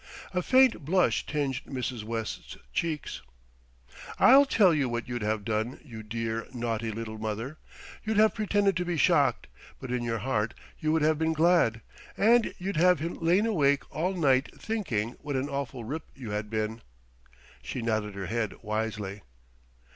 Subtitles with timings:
[0.33, 2.03] A faint blush tinged Mrs.
[2.03, 3.21] West's cheeks.
[4.17, 7.59] "I'll tell you what you'd have done, you dear, naughty little mother.
[8.03, 9.45] You'd have pretended to be shocked,
[9.79, 11.81] but in your heart you would have been glad,
[12.17, 16.81] and you'd have lain awake all night thinking what an awful rip you had been."
[17.61, 19.21] She nodded her head wisely.